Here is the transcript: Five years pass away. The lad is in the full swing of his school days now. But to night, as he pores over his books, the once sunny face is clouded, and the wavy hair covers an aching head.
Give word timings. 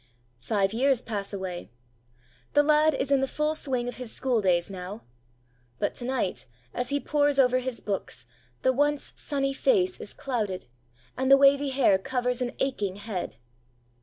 Five 0.39 0.73
years 0.73 1.03
pass 1.03 1.31
away. 1.31 1.69
The 2.53 2.63
lad 2.63 2.95
is 2.95 3.11
in 3.11 3.21
the 3.21 3.27
full 3.27 3.53
swing 3.53 3.87
of 3.87 3.97
his 3.97 4.11
school 4.11 4.41
days 4.41 4.67
now. 4.67 5.03
But 5.77 5.93
to 5.93 6.05
night, 6.05 6.47
as 6.73 6.89
he 6.89 6.99
pores 6.99 7.37
over 7.37 7.59
his 7.59 7.79
books, 7.81 8.25
the 8.63 8.73
once 8.73 9.13
sunny 9.15 9.53
face 9.53 9.99
is 9.99 10.15
clouded, 10.15 10.65
and 11.15 11.29
the 11.29 11.37
wavy 11.37 11.69
hair 11.69 11.99
covers 11.99 12.41
an 12.41 12.53
aching 12.59 12.95
head. 12.95 13.35